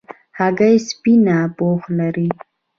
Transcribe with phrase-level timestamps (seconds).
[0.39, 2.27] هګۍ سپینه پوښ لري.